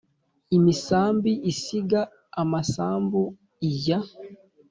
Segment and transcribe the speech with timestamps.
[0.57, 2.01] imisambi isiga
[2.41, 3.21] amasambu
[3.69, 3.99] ijya